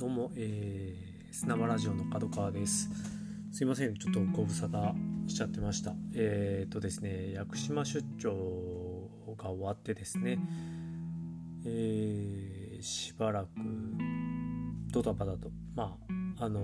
[0.00, 2.88] どうも、えー、砂場ラジオの角川です。
[3.52, 4.94] すいません、ちょっとご無沙汰
[5.28, 5.92] しちゃってました。
[6.14, 10.38] えー、とですね、屋久島出張が終わってですね、
[11.66, 13.48] えー、しばらく
[14.90, 15.98] ドタバタと、ま
[16.38, 16.62] あ、あの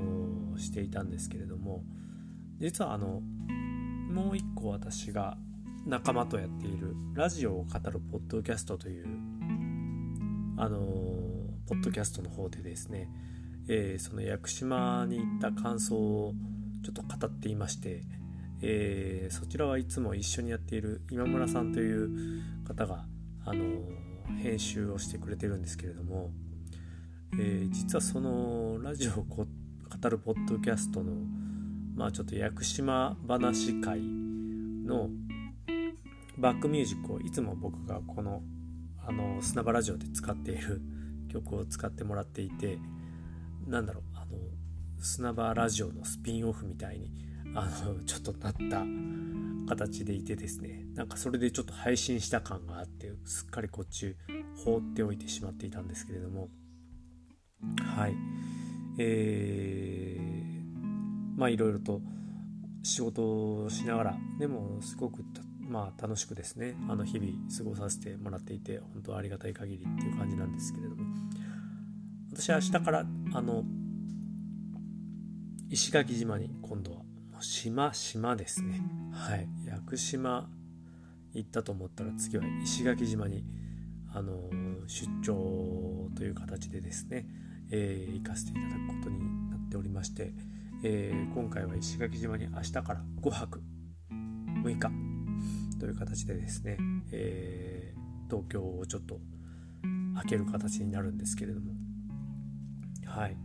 [0.57, 1.85] ー、していたんですけれども、
[2.59, 5.37] 実はあの、もう一個私が
[5.85, 9.07] 仲間とやっているラジオを語るポッドキャストという、
[10.57, 11.26] あの
[11.69, 13.11] ポッドキャストの方でですね、
[13.69, 16.33] えー、その屋久島に行った感想を
[16.85, 18.03] ちょっと語っていまして、
[18.63, 23.05] えー、そちらはいつも一緒にやっている今村さんという方が、
[23.45, 23.81] あの
[24.43, 26.31] 編集をしてくれてるんですけれども、
[27.39, 29.47] えー、実はそのラジオを語
[30.09, 31.13] るポッドキャストの、
[31.97, 35.11] まあ、ちょっと屋久島話会の
[36.39, 38.43] バックミュージックをいつも僕がこの
[39.05, 40.81] あの砂場ラジオで使っている
[41.37, 42.79] 曲を使ってもらっていて
[43.67, 44.39] なんだろうあの
[44.99, 47.11] 砂場ラジオのスピンオフみたいに
[47.55, 48.85] あの ちょっとなった
[49.69, 50.87] 形でいてですね。
[50.95, 54.17] なんかそれでちょっと配信した感があってすっかりこっち
[54.65, 56.49] 放っておいてしまっていたんですけれども。
[57.81, 58.15] はい。
[58.99, 62.01] えー、まあいろいろと
[62.83, 65.25] 仕事をしながらでもすごく
[65.69, 70.96] まあ、楽しくですねあの日々過ごさせてもらっていて本当ありがたい限りっていう感じなんですけれども。
[72.39, 73.65] 私は明日からあの
[75.71, 77.01] 石垣島に今度は。
[77.41, 78.83] 島島ですね。
[79.11, 79.49] はい。
[79.67, 80.47] 屋久島
[81.33, 83.43] 行ったと思ったら次は石垣島に
[84.13, 84.51] あの
[84.87, 87.27] 出張という形でですね、
[87.71, 90.35] えー、行かせていただくことになっておりまして、
[90.85, 93.63] えー、今回は石垣島に明日から5泊
[94.63, 94.91] 6日
[95.81, 96.77] という形でですね、
[97.13, 99.21] えー、東京をちょっと
[100.17, 101.73] 開ける形になるんですけれども
[103.17, 103.37] はい。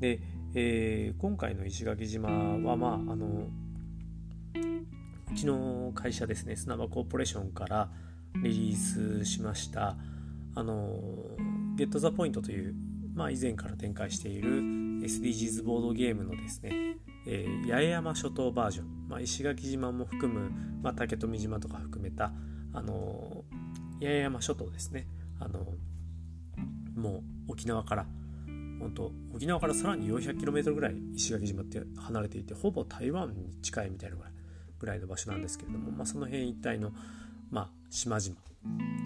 [0.00, 0.20] で、
[0.54, 3.48] えー、今回の石垣島はまああの
[4.54, 7.90] うちの会社ですね砂場コーポレーションから
[8.42, 9.96] リリースしました
[10.54, 10.98] あの
[11.76, 12.74] ゲット・ザ・ポイントという、
[13.14, 16.92] まあ、以前から展開している SDGs ボードゲームのですね
[17.26, 20.50] えー、八重山諸島バージョン、まあ、石垣島も含む、
[20.82, 22.32] まあ、竹富島とか含めた、
[22.72, 23.44] あの、
[24.00, 25.06] 八重山諸島ですね、
[25.38, 25.66] あの、
[26.96, 28.06] もう沖縄から
[28.82, 34.16] 本当沖縄からさらに 400km ぐらい石垣島って離れていてほぼ台湾に近いみたいな
[34.78, 36.90] ぐらいの場所なんですけれども、まあ、その辺一帯の、
[37.50, 38.34] まあ、島々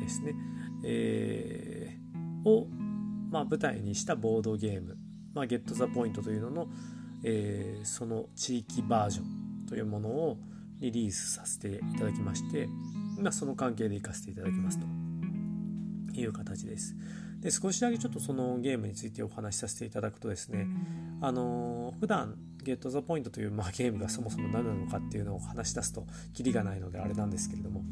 [0.01, 0.35] ですね、
[0.83, 2.67] えー、を、
[3.31, 4.97] まあ、舞台にしたボードゲーム、
[5.35, 6.69] まあ、ゲット・ザ・ポイントというのの、
[7.23, 10.39] えー、その地域バージョンというものを
[10.81, 12.69] リリースさせていただきまして
[13.19, 14.87] 今その関係で行かせていただきますと
[16.19, 16.95] いう形です。
[17.47, 20.67] で少しだけちょっとそのゲームについてお話しさせていただくとですね
[21.21, 22.35] あのー、普段
[22.65, 26.05] ゲット・ザ・ポイントという、まあ、ゲームがそもそも何なのかっていうのを話し出すと
[26.35, 27.85] キリがないのであれなんですけれども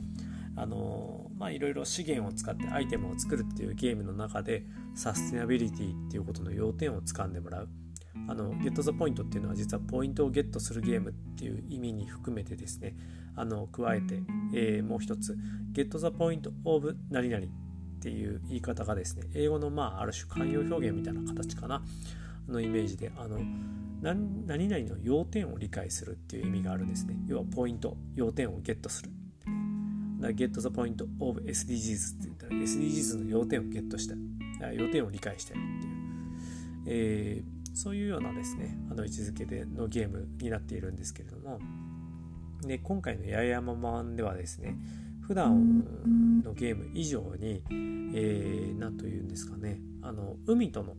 [0.56, 4.64] あのー、まあいろいろ資源を使ってアイテムを作るっていうゲームの中で
[4.96, 7.68] サステナビリティっていうことの要点をつかんでもらう。
[8.26, 12.96] あのゲット・ザ・ポイントっていうのは実はポイントをゲットするゲームっていう意味に含めてですね
[13.36, 14.22] あの加えて、
[14.54, 15.36] えー、もう一つ
[15.72, 17.48] ゲット・ザ・ポイント・オブ何々っ
[18.04, 21.82] ていう言い方がですね英語のまあある種慣用表現みたいな形かな。
[22.46, 23.38] のイメージであの
[24.02, 27.16] 何々の要点を理解するっていう意味があるんですね。
[27.26, 29.10] 要はポイント要点をゲットする。
[30.20, 34.14] だ Get the point of SDGs って言ったら SDGs の要点をゲットした。
[34.74, 35.94] 要点を理解したよっていう、
[36.86, 41.58] えーそういうようなですねあの位置づけでのゲームになっているんですけれども。
[42.62, 44.78] で今回の八重山版ではですね
[45.26, 50.94] 普段のゲーム以上に何、えー、と言うんですかねあの海との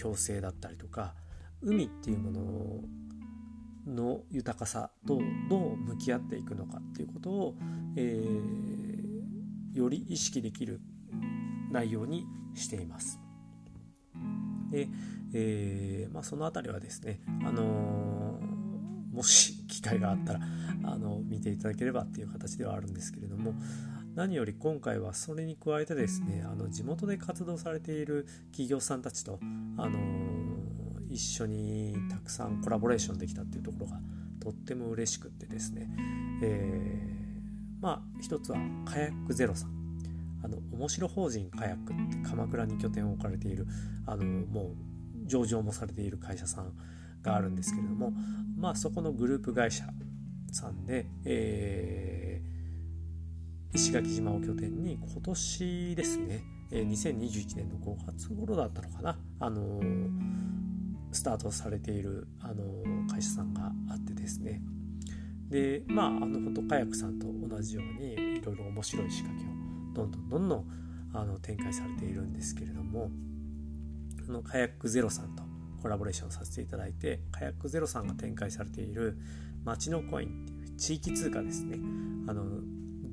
[0.00, 1.14] 共生だったりとか
[1.62, 2.30] 海っていうも
[3.86, 5.18] のの豊かさと
[5.48, 7.54] どう向き合っていくのかっていうことを、
[7.96, 10.80] えー、より意識できる
[11.70, 13.20] 内容にしています。
[14.70, 14.88] で
[15.32, 20.40] えー、まあ、その辺りはですね、あのー、もし機会があったら
[20.84, 23.54] あの見ていただければっていう形ではあるんですけれども
[24.16, 29.38] 何より今回はそれに加えてですねあの地元で活動されている企業さんたちと、
[29.76, 29.98] あの、
[31.10, 34.00] 一緒にたくさんコラボレーションできたっていうところが
[34.40, 35.88] とっても嬉しくってですね、
[36.42, 39.76] えー、まあ一つはカヤックゼロさん。
[40.42, 43.66] あの面白法人カヤックって鎌倉に拠点を置かれている
[44.06, 44.74] あのも
[45.24, 46.72] う上場もされている会社さん
[47.22, 48.12] があるんですけれども
[48.56, 49.86] まあそこのグループ会社
[50.52, 60.10] さんで、えー、石垣島を拠点に今年ですねえー、2021年の5月頃だったのかな、あのー、
[61.12, 64.60] スタートされている、あのー、会社さんがあってですね。
[65.48, 70.64] でまああの本当カヤックさんと同じようにいろいろ面白い仕掛けをどんどんどんどん
[71.12, 73.10] あの展開されているんですけれども
[74.28, 75.44] あのカヤックゼロさんと
[75.80, 79.18] コラボレーションさせていただいてカヤックゼロさんが展開されている
[79.66, 81.76] 街のコインっていう地域通貨ですね。
[82.28, 82.44] あの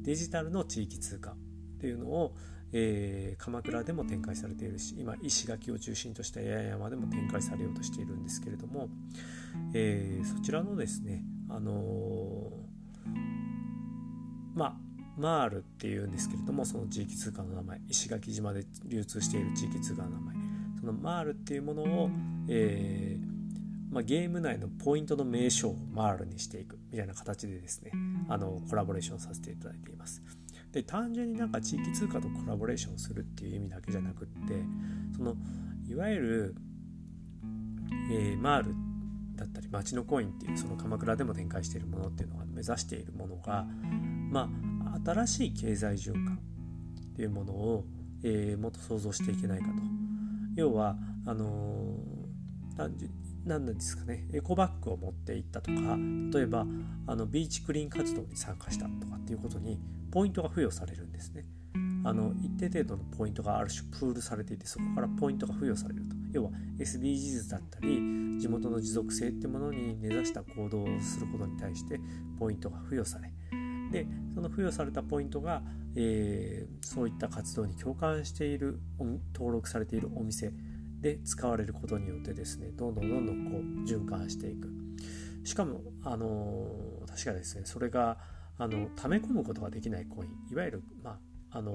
[0.04, 1.36] デジタルの地域通貨っ
[1.80, 2.36] ていうのを、
[2.72, 8.90] えー、鎌倉でも展開されているし今石垣を中心とした八重山でも展開されようとしているんですけれども、
[9.74, 13.10] えー、そちらのですねあのー、
[14.56, 14.76] まあ
[15.18, 20.36] マールっていうんですけれどもその地域通貨の名前石垣島で流通している地域通貨の名前
[20.80, 22.10] そのマールっていうものを、
[22.50, 23.33] えー
[23.94, 27.92] まあ、ゲーム内のポイントの名称をマールにしていくみたいな形でですね
[28.28, 30.22] あのコラボレーションさせていただいています。
[30.72, 34.56] で単純になんか地域通貨とコラボレーションするっていう意味だけじゃなくって
[35.16, 35.36] その
[35.88, 36.56] いわゆる、
[38.12, 38.76] えー、マール
[39.36, 43.68] だったり町のコインっていうその鎌倉でも展開しているものっていうのが目指しているものが
[44.32, 44.50] ま
[44.96, 46.40] あ新しい経済循環
[47.12, 47.86] っていうものを、
[48.24, 49.74] えー、もっと想像していけないかと
[50.56, 50.98] 要は
[51.28, 54.28] あのー、単純に何なんですかね。
[54.34, 55.98] エコバッグを持っていったとか
[56.34, 56.66] 例えば
[57.08, 59.80] あのビーチクリーン活動に参加したとかっていうことに
[60.12, 61.46] ポイントが付与されるんですね。
[62.06, 66.16] あの一定程度のポイントがある種プールされていてそこからポイントが付与されると。
[66.34, 72.00] 要は SDGs だったり地元の持続性ってものに根ざした行動をすることに対して
[72.40, 73.32] ポイントが付与され。
[73.92, 75.62] でその付与されたポイントが、
[75.96, 78.80] えー、そういった活動に共感している
[79.34, 80.52] 登録されているお店
[81.04, 84.70] で使われることによってですねどんどんどんどんこう循環していく。
[85.44, 86.66] しかもあの
[87.06, 88.18] 確かですねそれが
[88.58, 91.20] あの溜め込むことができないコインいわゆるまあ
[91.56, 91.74] あの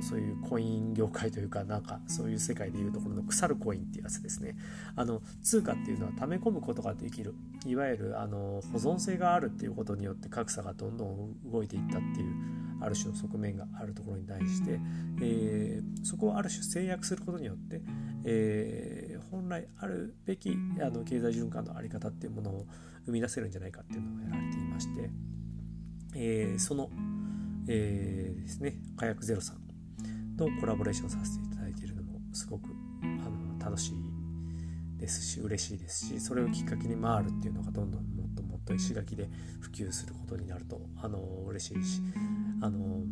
[0.00, 4.54] そういうコイン業界というかなんかそういう世界でいうところの腐るコインっていうやつですね。
[4.94, 7.34] あの通貨っていうのは溜め込むことができる。
[7.66, 14.78] いわゆるあの保存性があるっていうことによって格差がどんどん動いていったっていうある種の側面があるところに対して、
[15.20, 17.80] えー、そこをある種制約することによって、
[18.24, 22.66] えー、本来あるべきあの経済循環の在り方っていうものを
[23.06, 25.10] 生み出せるんじゃないかっていうのがやられていまして、
[26.14, 26.90] えー、その、
[27.68, 32.68] えー、ですね火薬ゼロさんとコラボレーションさせていただいているのもすごく
[33.02, 34.12] あの楽しい
[35.02, 39.28] ですし嬉しいですしそれをきっかけに回るっていうのがどんどんもっともっと石垣で
[39.60, 41.18] 普及することになるとあの
[41.48, 42.00] 嬉しいし
[42.62, 43.02] あの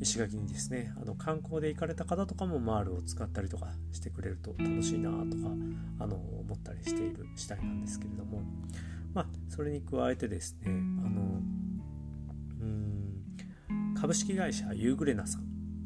[0.00, 5.54] 石垣にですねあの観光で行かれた方とかもマールを使ったりとかしてくれると楽しいなとか
[6.00, 8.42] あの思ったりしている次第なんですけれども
[9.14, 11.40] まあそれに加えてですねあの
[12.60, 15.42] うん株式会社ユーグレナさん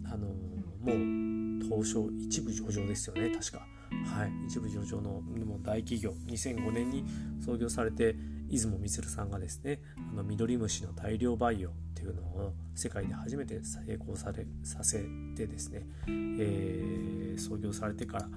[0.06, 3.72] あのもう東証一部上場ですよね確か。
[4.04, 4.32] はい。
[4.46, 6.14] 一部上場のもう大企業。
[6.26, 7.04] 2005年に
[7.44, 8.16] 創業されて
[8.49, 9.81] 出雲充さんがですね
[10.12, 15.04] あの緑虫の大量培養っていうのを世界で初めて成功されさせ
[15.34, 18.28] てですね、えー、創業されてから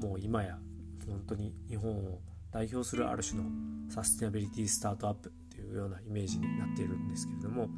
[0.00, 0.58] もう今や
[1.06, 2.18] 本当に日本を
[2.52, 3.44] 代表するある種の
[3.88, 7.68] サステナビリティスタートアップっていうようなイメージになっているんですけれども、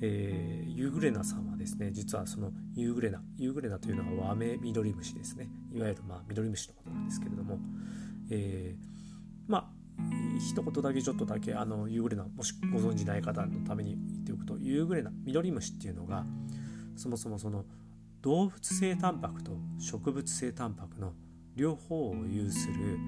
[0.00, 5.48] えー、ユーグレナさんはですね実はそのユーグレナユーグレナというのは和名ミドリムシですね。
[5.72, 7.58] いわゆるまあミドリムシのことなんですけれども、
[8.30, 9.78] えー、まあ
[10.38, 16.24] 一言だけちょっとだけあのユーグレナもしご存じない方のために言っておくとユーグレナミドリムシっていうのが
[16.96, 17.64] そもそもその
[18.22, 21.12] 動物性タンパクと植物性タンパクの
[21.56, 22.98] 両方を有する、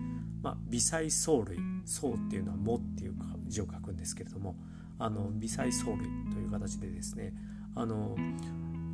[0.42, 3.14] まあ、微細藻類藻っていうのは「藻」っていう
[3.46, 4.56] 字を書くんですけれども
[5.00, 7.32] あの微細藻類という形でですね
[7.74, 8.16] あの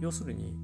[0.01, 0.57] 要するに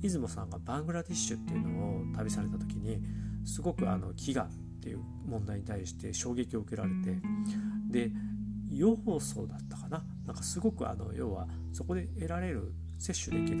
[0.00, 3.02] 出雲さんがバングラディッシュっていうのを旅された時に
[3.44, 4.48] すごくあの飢餓っ
[4.80, 7.18] ていう問題に対して衝撃を受けられて
[7.90, 8.12] で
[8.70, 10.04] 養蜂素だったかな？
[10.26, 13.58] なんかすごくあの要はそこで得られる摂取できる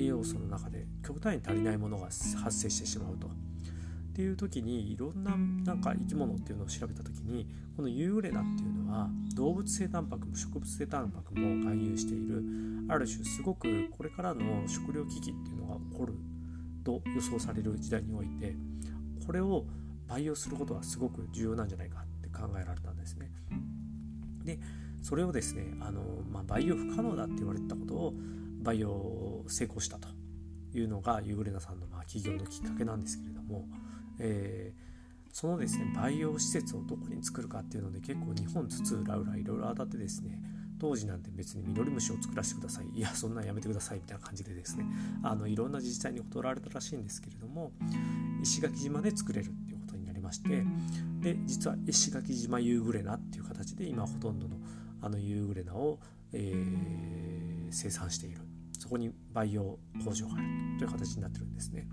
[0.00, 3.28] 栄養素の中で極端に足りないものが発生してしまうと。
[4.14, 5.32] っていう時にいろんな
[5.66, 12.40] なんか生き物っていうのを調べた時にこのユーグレナっていうのは動物性タンパクも植物性タンパクも含有している
[12.88, 16.14] ある種すごくこれからの食糧危機っていうのが起こる
[16.84, 18.54] と予想される時代において
[19.26, 19.64] これを
[20.06, 23.32] 培養することはすごく重要なんじゃないかって考えられたんですね。
[24.44, 24.60] で
[25.02, 28.14] それをですねあの、まあ、培養不可能だって言われてたことを
[28.62, 30.08] 培養成功したと
[30.72, 33.66] いうのがユーグレナさんのまあ起業のきっかけなんですけれども
[34.18, 40.38] えー、そのですね培養施設をどこに作るかっていうので結構日本津々浦々いろいろ当たってですね
[40.78, 44.84] 当時なんて別にミノリムシを作らせてくださいいやそんなんやめてくださいみたいな感じでですね
[45.22, 47.72] あのいろんな自治体に断られたらしいんですけれども
[48.42, 50.64] 石垣島で作れるっていうことになりまして
[51.20, 54.58] で実は石垣島ユーグレナっていう形で今ほとんどの
[55.00, 56.00] あのユーグレナを、
[56.32, 58.40] えー、生産している
[58.78, 60.44] そこに培養工場がある
[60.78, 61.86] という形になってるんですね。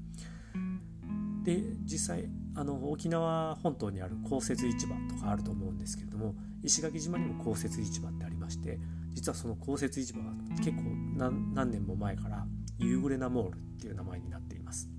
[1.44, 8.80] で実際あの沖縄本島にある公設市場とかあると思うんですけれども石垣島にも公設市場ってありまして
[9.14, 10.84] 実はその公設市場が結構
[11.16, 12.46] 何年も前から
[12.78, 14.90] ユーグレナモールっていう名前になっています。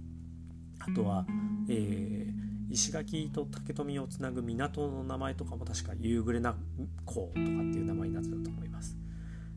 [0.81, 1.27] あとは、
[1.69, 6.57] えー、石垣と竹富をつなぐ港の名前とかも確かユーグレナ
[7.07, 8.97] 港とかっていう名前になってたと思います。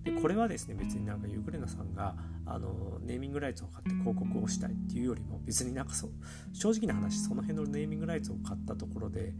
[0.04, 2.16] でこれはですね別になんかユーグレナさんが
[2.46, 6.12] あのネーミングライツを買って広告をしたいっていうよりも別になんかそう
[6.54, 9.34] 正直な話その辺のネーミングライツを買ったところで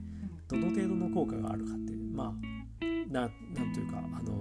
[0.48, 4.34] どの程度の効果があるかってまあななんというかあの、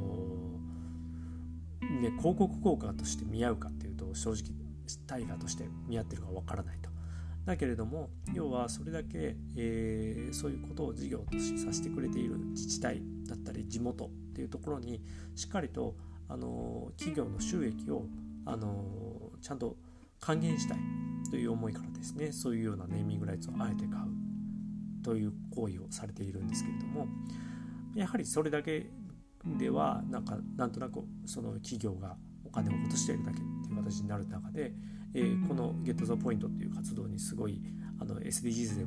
[2.00, 4.42] ね広告効果として見合うかっていうと正直
[5.06, 6.90] タイガーとして見合ってるかわからないと。
[7.44, 15.02] だけれども要はそれだけ、えー、そういうことを事業としてさせてくれている自治体だったり地元っていうところに
[15.34, 15.94] しっかりと
[16.28, 18.06] あの企業の収益を
[18.46, 19.76] あのちゃんと
[20.20, 20.78] 還元したい
[21.30, 27.06] という思いからですねそういうようなネーミングライツをあえて買うという行為をされているんですけれども
[27.94, 28.90] やはりそれだけ
[29.58, 34.72] ではなんかなんとなくその企業がお金を落としているだけっていう形になる中で、
[35.14, 37.60] えー、この Get the Point っていう活動にすごい
[38.00, 38.86] あの SDGs で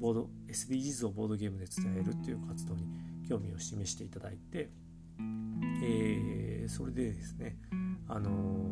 [0.00, 2.82] ボード SDGs をボードゲームで伝えるっていう活動に
[3.28, 4.70] 興味を示していただいて、
[5.84, 7.56] えー、それでですね、
[8.14, 8.62] あの、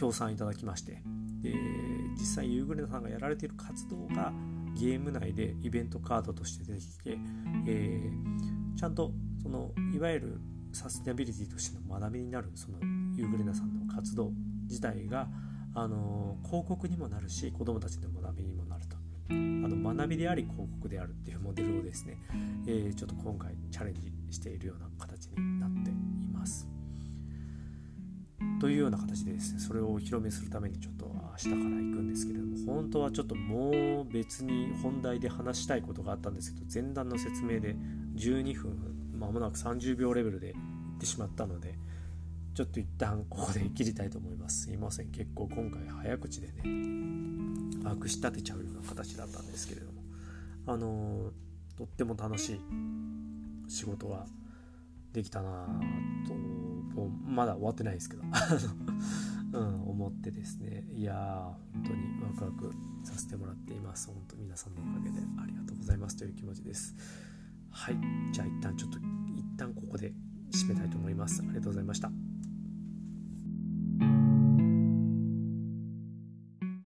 [0.00, 1.02] 協賛いただきまして
[1.42, 1.54] で
[2.18, 4.32] 実際ユーグレナさんがやられている活動が
[4.74, 7.18] ゲーム内でイベントカードとして出てきて、
[7.66, 10.40] えー、ちゃんとそのいわゆる
[10.72, 12.78] サステナビリティとしての学びになるその
[13.14, 14.32] ユーグレナさんの活動
[14.68, 15.28] 自体が
[15.74, 18.96] あの広告にもなるし子どもたちの学びにもなると
[19.30, 22.22] あの学びであり広告であるっていうモデルをですね、
[22.66, 25.99] えー、ちょっと今回チャレンジしているような形になって。
[28.60, 31.70] というような形でですねそれをお披露目するためにちょっと明日から行く
[32.02, 37.74] んですけれども本当はちょっともう別に本題で話したいことがあったんですけど前段の説明で
[38.16, 40.58] 12分まもなく30秒レベルで行
[40.96, 41.74] ってしまったので
[42.54, 44.64] ちょっと一旦ここで切りたいと思います。
[44.64, 45.10] すいません。
[45.10, 46.62] 結構今回早口でね
[47.82, 50.02] 把握し立てちゃうような形だったんですけれども。
[50.66, 52.60] あのー、とっても楽しい
[53.68, 54.26] 仕事は
[55.12, 55.66] できたな
[56.26, 56.59] と
[56.94, 58.22] もうまだ終わってないですけど。
[59.52, 60.86] うん、思ってですね。
[60.94, 61.42] いやー
[61.74, 64.06] 本当にワクワクさせてもらっています。
[64.06, 66.16] 本当皆さんのおかげでありがとうございます。
[66.16, 66.94] という気持ちです。
[67.70, 67.96] はい。
[68.32, 70.12] じゃあ一旦ちょっと一旦ここで
[70.52, 71.42] 締めたいと思います。
[71.42, 72.29] ありがとうございました。